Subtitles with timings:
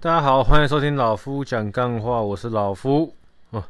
[0.00, 3.12] 大家好，欢迎收听老夫讲干话，我是老夫。
[3.50, 3.64] 哦，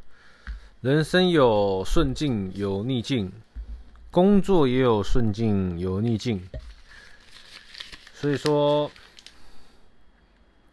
[0.81, 3.31] 人生有顺境有逆境，
[4.11, 6.39] 工作也有顺境有逆境。
[8.13, 8.91] 所以说，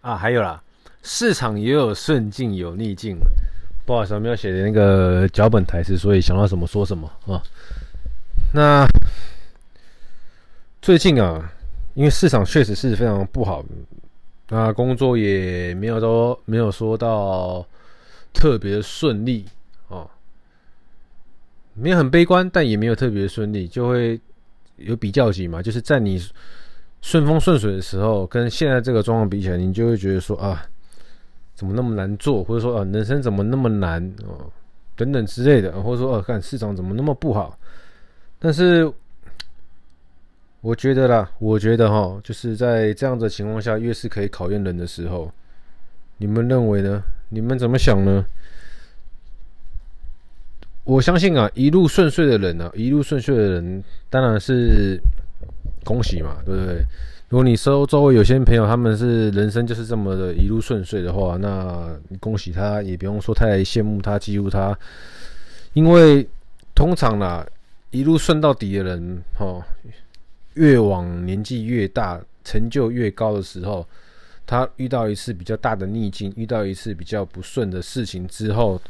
[0.03, 0.62] 啊，还有啦，
[1.02, 3.16] 市场也有顺境有逆境。
[3.86, 7.43] 不好意思，没有写的那个脚本台词，所以想到什么说什么啊。
[8.52, 8.86] 那
[10.82, 11.50] 最近啊，
[11.95, 13.64] 因为市场确实是非常不好。
[14.48, 17.66] 那工作也没有说没有说到
[18.32, 19.45] 特别顺利
[19.88, 20.09] 哦，
[21.74, 24.20] 没有很悲观，但也没有特别顺利，就会
[24.77, 25.60] 有比较级嘛。
[25.60, 26.20] 就是在你
[27.02, 30.65] 顺风顺水的时候，跟现在这个状况比起来，你就会觉得说啊，
[31.54, 34.48] 怎么那么难做，或者说啊，人生怎么那么难哦，
[34.95, 37.59] 等等之类的，或者说啊，看市场怎么那么不好，
[38.38, 38.92] 但是。
[40.66, 45.30] 我觉得啦，我觉得哈，就是在这样的情况下，越是可以考验人的时候，
[46.16, 47.01] 你们认为呢？
[47.29, 48.27] 你们怎么想呢？
[50.82, 55.01] 我相信啊，一路顺遂的人呢、啊，一路顺遂的人，当然是
[55.85, 56.85] 恭喜嘛，对不对？
[57.29, 64.77] 如果你周周围有些朋友他们是人生就是这么的一路顺遂的话，那恭喜他，也不用说太羡慕他、嫉妒他，
[65.75, 66.27] 因为
[66.75, 67.47] 通常啦，
[67.93, 69.65] 一路顺到底的人，哈。
[70.56, 73.87] 越往年纪越大，成就越高的时候，
[74.47, 78.81] 他遇到一次比较大的逆境，遇到一次比较不顺的事情之后，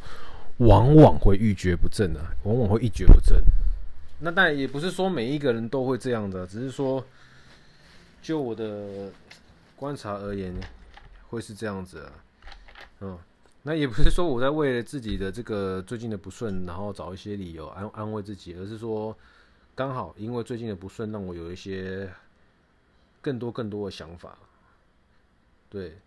[0.59, 3.43] 往往会一蹶不振啊，往往会一蹶不振。
[4.21, 7.05] 那当然也不是说每一个人都会这样的，只是说，
[8.23, 9.11] 就我的
[9.75, 10.55] 观察而言，
[11.29, 12.13] 会是这样子啊。
[13.01, 13.19] 嗯，
[13.65, 19.17] 那也不是说我在为了自己的这个最近的不顺，然后找一些理由安安慰自己，而是说。
[19.77, 22.11] 刚好因为最近的不顺，让我有一些
[23.21, 24.39] 更多更多的想法。
[25.69, 25.99] 对，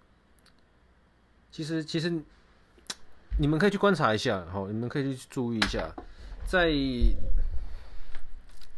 [1.52, 2.12] 其实其实
[3.38, 5.88] 你们可以去观察一下，好，你们可以去注意一下，
[6.48, 6.72] 在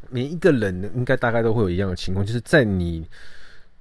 [0.10, 3.08] 每一个人应该大概都会有一样的情况，就是在你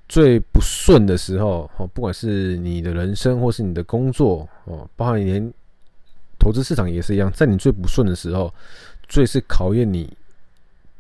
[0.09, 5.53] 最不顺的时候，哦，不管是你的人生或是你的工作，哦，包括你连
[6.39, 8.55] 投资市场也是一样，在你最不顺的时候，
[9.09, 10.17] 最是考验你。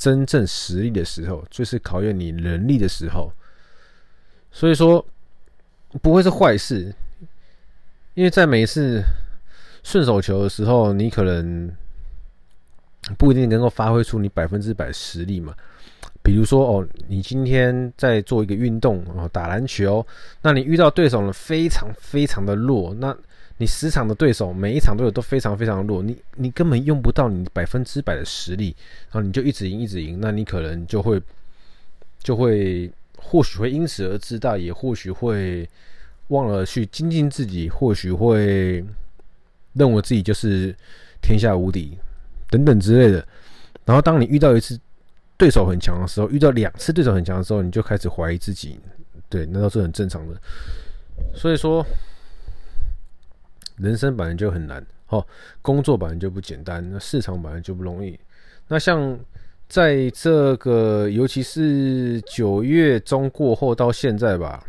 [0.00, 3.31] 真正实力的时候，就是考验你能力的时候。
[4.50, 5.05] 所以说，
[6.00, 6.94] 不会是坏事，
[8.15, 9.03] 因为在每一次
[9.83, 11.71] 顺手球的时候，你可能
[13.19, 15.55] 不一定能够发挥出你百分之百实力嘛。
[16.22, 20.06] 比如说，哦，你今天在做一个运动，哦，打篮球，
[20.41, 23.15] 那你遇到对手呢，非常非常的弱，那。
[23.60, 28.75] 你十场的对手，每一场对手都非常非常弱，你你根本用不到你百分之百的实力，
[29.10, 31.21] 然后你就一直赢一直赢，那你可能就会
[32.22, 35.69] 就会或许会因此而自大，也或许会
[36.28, 38.82] 忘了去精进自己，或许会
[39.75, 40.75] 认为自己就是
[41.20, 41.99] 天下无敌
[42.49, 43.22] 等等之类的。
[43.84, 44.81] 然后当你遇到一次
[45.37, 48.81] 对手很强的时候，遇到两次对手很强的时候，你就开始怀疑自己，
[49.28, 50.34] 对，那都是很正常的。
[51.34, 51.84] 所以说。
[53.81, 55.27] 人生本来就很难，哦，
[55.63, 58.19] 工作本来就不简单，那市场本来就不容易。
[58.69, 59.19] 那像
[59.69, 64.63] 在这个，尤其是九月中过后到现在吧，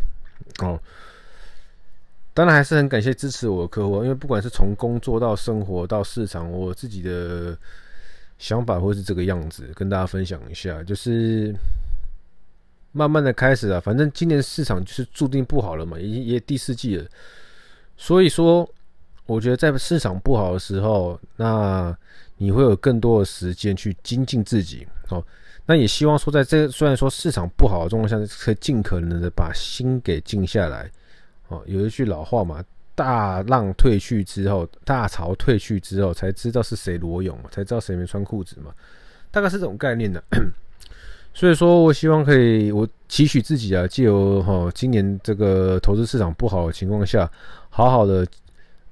[0.59, 0.79] 哦，
[2.33, 7.57] 当然还是很感谢支持我的客户，因为不管是从工作到生活到市场，我自己的
[8.39, 11.53] 想法会是这个样子，跟大家分享一下，就是
[12.91, 17.05] 慢慢的开始啊，反正今年市场就是注定不好了嘛，也也第四季了，
[17.97, 18.67] 所以说。
[19.31, 21.95] 我觉得在市场不好的时候，那
[22.37, 24.85] 你会有更多的时间去精进自己。
[25.09, 25.23] 哦，
[25.65, 30.91] 那也希望说，在这虽然说市场不好的状况下，可以尽可能的把心给静下来。
[31.47, 32.61] 哦，有一句老话嘛
[32.93, 38.73] ，“大浪退去之后，大潮退去之后，才知道是谁裸泳，才知道谁没穿裤子嘛。”
[39.31, 40.21] 大概是这种概念的。
[41.33, 47.31] 所以说我希望可以，我期许自己啊，借由哈今年这个投资市场不好的情况下，
[47.69, 48.27] 好好的。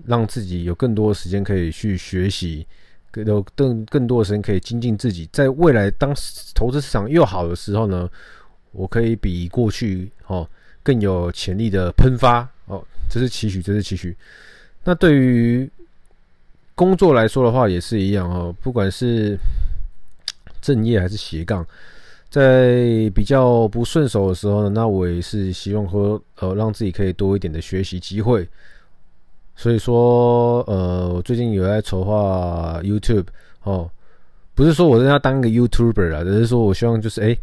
[0.06, 2.66] 让自己有更多的时间可以去学习，
[3.12, 5.28] 更多更更多的时间可以精进自己。
[5.31, 6.13] 在未来当
[6.56, 8.10] 投资市场又好的时候呢，
[8.72, 10.48] 我可以比过去哦
[10.81, 14.16] 更有潜力的喷发哦，这是期许，这是期许。
[14.84, 15.69] 那对于
[16.75, 19.38] 工作来说的话，也是一样哦，不管是
[20.62, 21.66] 正业还是斜杠，
[22.30, 28.48] 在比较不顺手的时候呢，那我也是希望说呃让自己可以多一点的学习机会。
[29.59, 33.25] 所以说，呃，我最近有在筹划 YouTube
[33.63, 33.91] 哦，
[34.56, 37.38] 不是说我真要当一个 YouTuber 啦，只是说我希望就是，哎，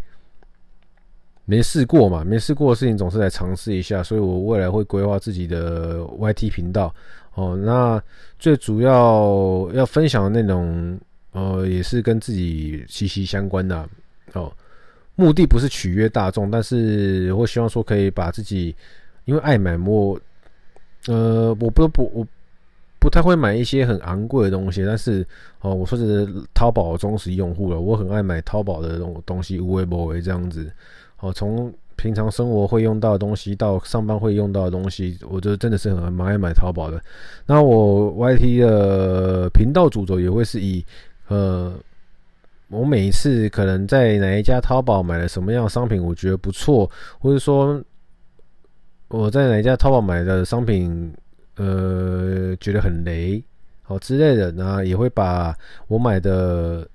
[1.45, 6.91] 没试过嘛，没试过的事情总是来尝试一下，所以我未来会规划自己的 YT 频道
[7.35, 7.55] 哦。
[7.55, 8.03] 那
[8.39, 10.99] 最主要要分享的内容，
[11.33, 13.87] 呃，也是跟自己息息相关的
[14.33, 14.51] 哦。
[15.17, 18.75] 目的不是取悦大众，但是我希望说可以把自己，
[19.27, 20.19] 因为爱买我，
[21.09, 22.27] 呃，我不不我
[22.99, 25.25] 不太会买一些很昂贵的东西，但是
[25.61, 30.71] 哦，我说是淘宝忠实用户了，我很爱买淘宝的东东西，无为不为这样子。
[31.21, 37.01] 哦，从平常生活会用到的东西到上班会用到的东西，我就真的是很蛮爱买淘宝的。
[37.47, 40.85] 那我 YT 的频道主轴也会是以，
[41.29, 41.73] 呃，
[42.69, 47.81] 我每一次可能在哪一家淘宝买了什么样的商品，我觉得不错，或者说
[49.09, 51.13] 我在哪一家淘宝买的商品，
[51.57, 53.43] 呃，觉得很雷，
[53.83, 55.57] 好之类的，那也会把
[55.89, 56.87] 我买的。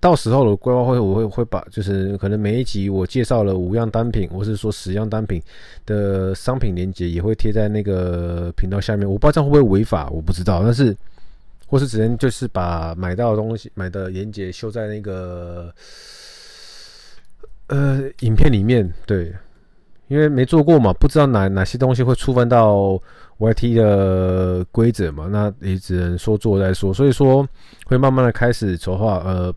[0.00, 5.40] 到时候的规划会，我会会把就是可能每一集我介绍了五样单品，或是说十样单品
[5.86, 9.08] 的商品链接，也会贴在那个频道下面。
[9.08, 10.64] 我不知道这样会不会违法，我不知道。
[10.64, 10.96] 但是
[11.68, 15.72] 或是只能就是把买到的东西买的链接修在那个
[17.68, 19.32] 呃影片里面，对，
[20.08, 23.00] 因为没做过嘛，不知道哪哪些东西会触犯到
[23.38, 26.92] YT 的规则嘛，那也只能说做再说。
[26.92, 27.48] 所以说
[27.86, 29.54] 会慢慢的开始筹划，呃。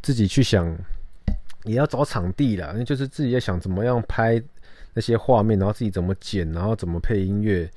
[0.00, 0.64] 自己去想，
[1.64, 4.40] 也要找场地啦，那就是自己在想怎么样拍
[4.94, 7.68] 那些画面，然后自己怎么剪，然后怎么配音乐。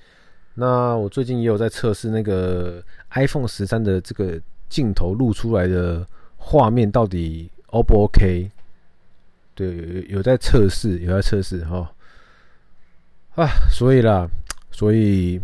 [0.54, 4.40] 那我最近也有在测试那个 iPhone 十三的这个
[4.70, 6.06] 镜头录出来的
[6.38, 8.52] 画面到底 O 不 OK？
[9.56, 9.76] 对，
[10.08, 11.92] 有有在测试，有在测试哈。
[13.36, 14.28] 啊，所以啦，
[14.72, 15.40] 所以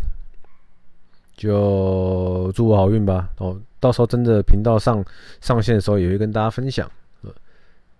[1.36, 3.30] 就祝我好运吧。
[3.38, 3.60] 哦。
[3.80, 5.04] 到时候真的频道上
[5.40, 6.90] 上线的时候，也会跟大家分享。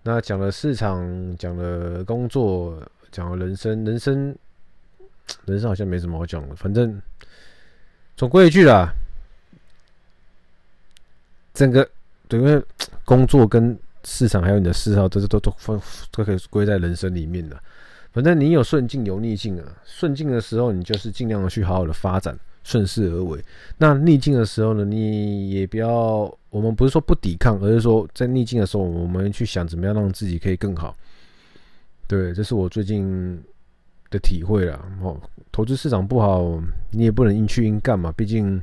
[0.03, 1.01] 那讲了市场，
[1.37, 2.77] 讲了工作，
[3.11, 4.35] 讲了人生，人生，
[5.45, 6.55] 人生好像没什么好讲的。
[6.55, 7.01] 反正
[8.17, 8.93] 总归一句啦，
[11.53, 11.89] 整个
[12.27, 12.61] 对，因为
[13.05, 15.79] 工作跟市场还有你的嗜好，都是都都分
[16.11, 17.57] 都可以归在人生里面的。
[18.11, 22.37] 反正你有顺境有逆境啊，顺境的时候，你就是尽量的去好好的发展。
[22.61, 23.43] 顺势而为。
[23.77, 30.95] 那逆境的时候呢，你也不要，我们不是说不抵抗，而是说在逆境的时候，我们去想怎么样让自己可以更好。
[32.05, 33.41] 对，这是我最近
[34.11, 34.79] 的体会啦。
[35.01, 35.19] 哦，
[35.51, 38.61] 投资市场不好，你也不能硬去硬干嘛，毕竟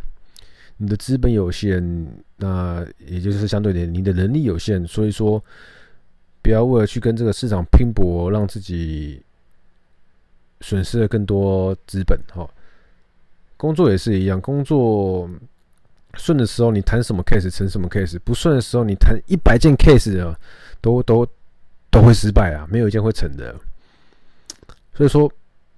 [0.76, 2.06] 你的资本有限，
[2.36, 4.86] 那也就是相对的，你的能力有限。
[4.86, 5.42] 所以说，
[6.42, 9.20] 不要为了去跟这个市场拼搏，让自己
[10.60, 12.18] 损失了更多资本。
[12.32, 12.48] 哈。
[13.56, 15.28] 工作也是一样，工作
[16.14, 20.38] 顺的时候你谈什么 case 成什么 case，不顺的时候你谈一百件 case 啊，
[20.80, 21.26] 都都
[21.90, 23.54] 都会失败啊，没有一件会成的。
[24.92, 25.30] 所以说，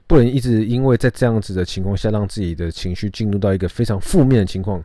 [0.07, 4.83] 不能一直因为在这样子的情况下，让自己的情绪进入到一个非常负面的情况。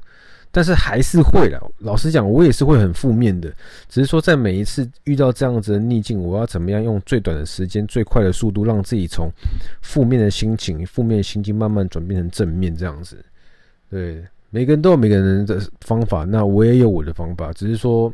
[0.56, 3.52] 但是还是会了，老实讲，我也是会很负面的。
[3.90, 9.28] 只是说，在每一次遇到这样子的逆境，我要怎么样用最短的时间、最快的速度，让自己从
[9.82, 13.18] 负面的心情、负面的心情慢慢转变成正面这样子。
[13.90, 18.14] 对，每个人都有每个人的方法，那我也有我的方法，只是说。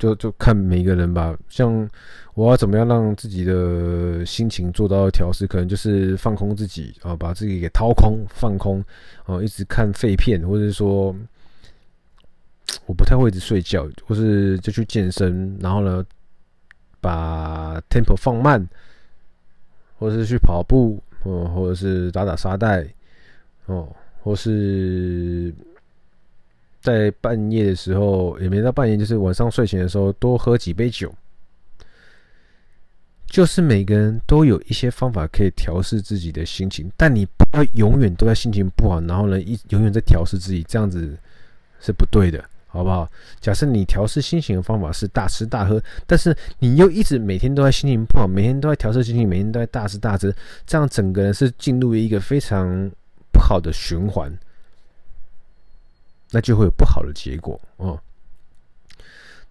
[0.00, 1.86] 就就看每个人吧，像
[2.32, 8.82] 我要怎么样让自己的心情做到调试，可能就是放空自己啊，把自己给掏空、放空
[9.26, 11.14] 啊，一直看废片，或者是说
[12.86, 16.02] 我不太会一直睡觉，或是就去健身，然后呢，
[16.98, 18.66] 把 tempo 放慢，
[19.98, 22.86] 或是去跑步，哦，或者是打打沙袋，
[23.66, 25.54] 哦，或是。
[26.80, 31.14] 在半夜的时候，也没到半夜，就是晚上睡前的时候，多喝几杯酒。
[33.26, 41.16] 就是每个人都有一些方法可以调试自己的心情，但你不要永远都在心情不好，然后呢，一永远在调试自己，这样子
[41.80, 43.08] 是不对的，好不好？
[43.40, 50.34] 假设你调试心情的方法是大吃大喝，但是你又一直每天都在心情不好，每天都在调试心情，每天都在大吃大喝，
[50.66, 52.90] 这样整个人是进入一个非常
[53.32, 54.36] 不好的循环。
[56.32, 57.98] 那就会有不好的结果哦。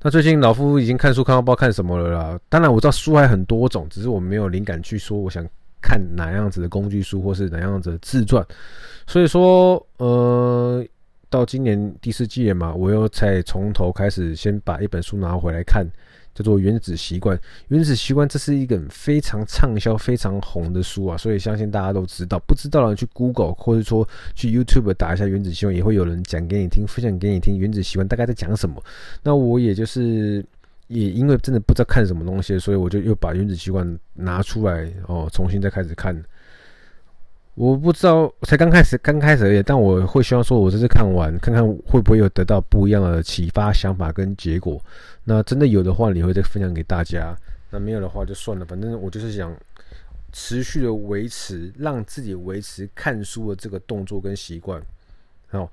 [0.01, 2.39] 那最近老夫已经看书看到不知道看什么了啦。
[2.47, 5.45] 当然我知道书还很多种，只是我没有灵感去说我想
[5.81, 8.45] 看哪样子的工具书或是哪样子的自传。
[9.07, 10.85] 所以说，呃，
[11.29, 15.85] 到今年第四季了嘛，我又再从头开始，先把一本书拿回来看。
[16.39, 17.35] 叫做《原子习惯》，
[17.67, 22.39] 《原子习惯》这是一个非常畅销、非常红的书啊，所以相信大家都知道。
[22.47, 28.81] 不知道的人去 Google 或者说去 YouTube 打一下《原子习惯》，也会有人讲给你听，分享给你听《原子习惯》大概在讲什么。
[29.21, 30.41] 那我也就是
[30.87, 36.15] 也因为真的不知道看什么东西，所以我就又把《原子习惯》拿出来哦，重新再开始看。
[37.59, 39.61] 我不知道，才刚开始，刚开始而已。
[39.61, 44.81] 但我会希望说，我这次看完，看看会不会有得到不一样的启发、想法跟结果。
[45.25, 47.35] 那真的有的话，你会再分享给大家；
[47.69, 48.63] 那没有的话，就算了。
[48.63, 49.53] 反正我就是想
[50.31, 54.81] 持续的维持，让自己维持看书的这个动作跟习惯。
[55.51, 55.69] 哦，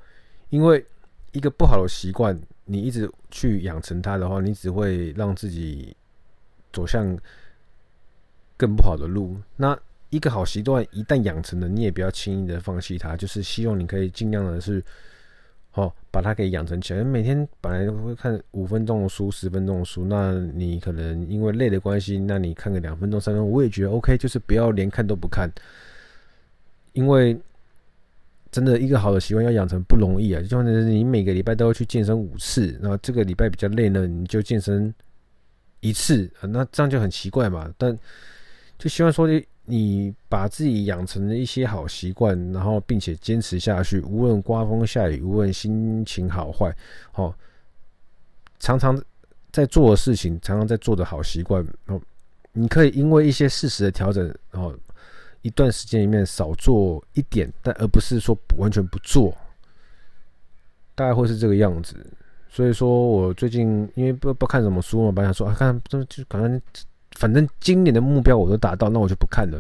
[0.51, 0.85] 因为
[1.31, 5.95] 一个不好的习惯，你一直去养成它的话，你只会让自己
[6.73, 7.17] 走向
[8.57, 9.37] 更不好的路。
[9.55, 9.79] 那
[10.11, 13.17] 一个好习惯一旦养成了，你也不要轻易的放弃它。
[13.17, 14.83] 就是希望你可以尽量的是，
[15.75, 17.03] 哦，把它给养成起来。
[17.03, 24.17] 每天本来会看五分钟的书、十分钟的书，那你可能因为累的关系，那你看个两分钟、三分钟，我也觉得 OK。
[24.17, 25.51] 就是不要连看都不看，
[26.93, 27.37] 因为
[28.51, 30.41] 真的一个好的习惯要养成不容易啊。
[30.41, 34.95] 就像你每个礼拜都要去健身五次，然后这个礼拜比较累呢，你就健身
[35.81, 37.71] 一次，那这样就很奇怪嘛。
[37.77, 37.95] 但
[38.79, 39.29] 就希望说
[39.69, 46.75] 你把自己养成了一些好习惯，然后并且坚持下去，无论刮风下雨，无论心情好坏，
[47.15, 47.35] 哦，
[48.61, 48.97] 常常
[49.51, 52.01] 在做的事情，常常在做的好习惯，哦，
[52.53, 54.73] 你可以因为一些事实的调整，然后
[55.43, 59.37] 一段时间里面少做一点，但而不是说完全不做，
[60.95, 61.95] 大概会是这个样子。
[62.49, 66.63] 所以说我最近因为不不看什么书嘛，本来想说啊，看这就可能。
[67.17, 69.59] 反正今年的目标我都达到，那我就不看了。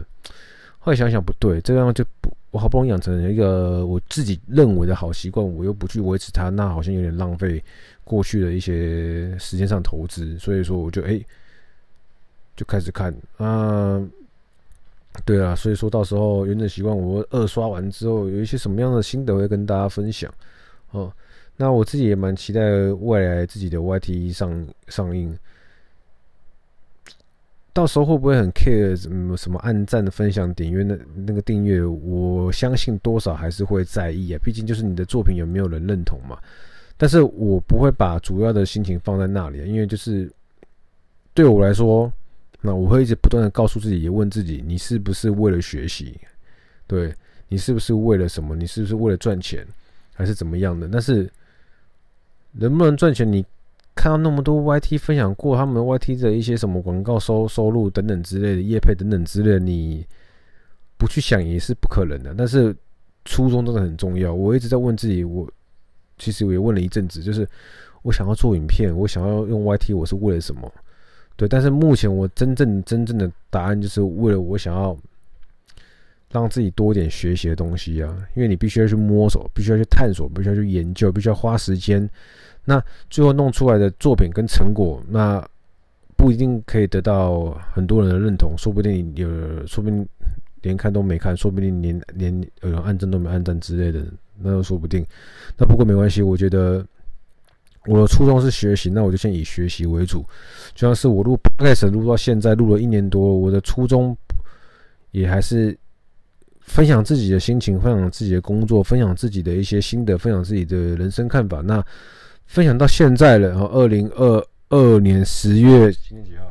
[0.78, 7.62] 后来想想不对，这样就不，我好不容易养成一个我自己认为的好习惯，我又不去维持它，那好像有点浪费
[8.04, 10.38] 过去的一些时间上投资。
[10.38, 11.18] 所以说，我就哎、
[12.54, 14.00] 就开始看啊。
[15.24, 20.30] 对啊，所以说到时候原子习惯我二刷完之后，有一些什么样的心得会跟大家分享
[20.90, 21.10] 哦。
[21.56, 22.60] 那我自己也蛮期待
[23.00, 25.36] 未来自己的 YT 上上映。
[27.76, 31.84] 到时候会不会很 care 什么什么按赞的分享点阅那那个订阅？
[31.84, 36.38] 我相信多少还是会在意啊，毕竟就是你的作品有没有人认同嘛。
[36.96, 40.32] 但是我不会把主要的心情放在那里，因为就是
[41.34, 42.10] 对我来说，
[42.62, 46.18] 那我会一直不断的告诉自己，也问自己：你是不是为了学习？
[46.86, 47.14] 对，
[47.46, 48.56] 你是不是为了什么？
[48.56, 49.66] 你是不是为了赚钱，
[50.14, 50.88] 还是怎么样的？
[50.90, 51.30] 但是
[52.52, 53.44] 能不能赚钱，你？
[53.96, 60.06] 看到那么多 YT 分享过他们 YT 的一些什么广告收收入等等之类的业配等等之类的，你
[60.96, 62.34] 不去想也是不可能的。
[62.36, 62.76] 但是
[63.24, 64.32] 初衷真的很重要。
[64.32, 65.50] 我一直在问自己，我
[66.18, 67.48] 其实我也问了一阵子，就是
[68.02, 70.70] 我想要做影片，我想要用 YT，我是为了什么？
[71.34, 74.96] 对，但是目前我真正真正的答案就是为了我想要
[76.30, 82.08] 让自己多一点学习的东西啊，因为你必须要去摸索，必须要去探索，必须要去研究，必须要花时间。
[82.64, 85.42] 那最后弄出来的作品跟成果，那
[86.16, 89.28] 不一定可以得到很多人的认同，说不定有，
[89.66, 90.06] 说不定
[90.62, 94.04] 连看都没看，说不定连连有人按赞都没按赞之类的，
[94.40, 95.06] 那都说不定。
[95.56, 96.84] 那不过没关系，我觉得
[97.86, 100.24] 我的初衷是学习，那我就先以学习为主。
[100.74, 104.16] 就像是我录 p o d 录到现在，录了一年多，我的初衷
[105.12, 105.76] 也还是
[106.66, 111.60] 分享自己的心情，分享自己的工作，分享自己的一些心得，分享自己的人生看法。
[111.62, 111.82] 那
[112.44, 116.44] 分享到现在了，然后二零二二年十月今天几号？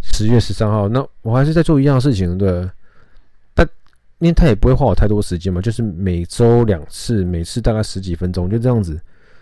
[0.00, 0.88] 十月十三号。
[0.88, 2.68] 那我还是在做一样的事情，对。
[3.54, 3.66] 但
[4.20, 9.00] 因为他也不会花我太多时间嘛，就是每周两次，每次大概十几分钟，就这样子。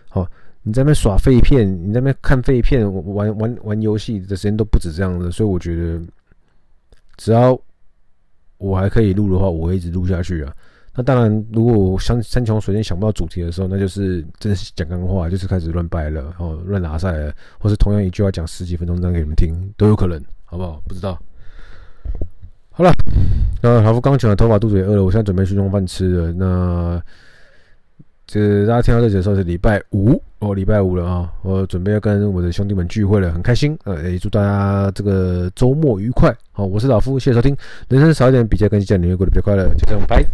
[0.09, 0.27] 好，
[0.63, 2.85] 你在那边耍废片，你在那边看废片，
[3.15, 5.31] 玩玩玩游戏的时间都不止这样的。
[5.31, 6.01] 所以我觉得，
[7.17, 7.59] 只要
[8.59, 10.53] 我还可以录的话，我会一直录下去啊。
[10.95, 20.81] 那当然，如果我山山穷水尽想不到主题的时候，那就是真的是讲干话，就是开始乱掰了，然后，乱拉赛了，或是同样一句话讲十几分钟这样给你们听，都有可能，好不好？
[20.89, 21.19] 不知道。
[22.71, 22.91] 好了，
[23.63, 26.33] 那老夫刚剪完头发，肚子也饿了，我现在准备去弄饭吃了。
[26.33, 27.03] 那
[28.27, 33.79] 这大家听到这里的时候是礼拜五哦，礼拜五了啊，我准备要跟我的兄弟们聚会了，很开心。
[33.85, 36.35] 呃，也祝大家这个周末愉快。
[36.51, 37.57] 好，我是老夫，谢谢收听。
[37.89, 39.69] 人生少一点比较，跟你讲，你会过得比较快乐。
[39.75, 40.25] 就这样，拜。